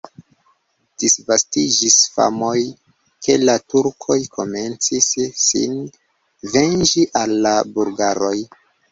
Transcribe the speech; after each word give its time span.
Disvastiĝis 1.01 1.97
famoj, 2.13 2.53
ke 3.27 3.35
la 3.49 3.55
turkoj 3.73 4.17
komencis 4.37 5.09
sin 5.49 5.75
venĝi 6.55 7.05
al 7.21 7.35
la 7.47 7.53
bulgaroj. 7.77 8.33